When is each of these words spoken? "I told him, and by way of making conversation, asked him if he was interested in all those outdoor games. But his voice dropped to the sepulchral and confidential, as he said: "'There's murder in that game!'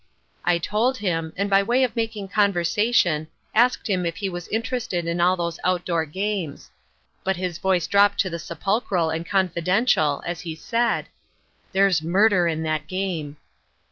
"I 0.43 0.57
told 0.57 0.97
him, 0.97 1.31
and 1.37 1.47
by 1.47 1.61
way 1.61 1.83
of 1.83 1.95
making 1.95 2.29
conversation, 2.29 3.27
asked 3.53 3.87
him 3.87 4.03
if 4.03 4.15
he 4.15 4.29
was 4.29 4.47
interested 4.47 5.05
in 5.05 5.21
all 5.21 5.35
those 5.37 5.59
outdoor 5.63 6.05
games. 6.07 6.71
But 7.23 7.35
his 7.35 7.59
voice 7.59 7.85
dropped 7.85 8.19
to 8.21 8.29
the 8.31 8.39
sepulchral 8.39 9.11
and 9.11 9.27
confidential, 9.27 10.23
as 10.25 10.41
he 10.41 10.55
said: 10.55 11.05
"'There's 11.71 12.01
murder 12.01 12.47
in 12.47 12.63
that 12.63 12.87
game!' 12.87 13.37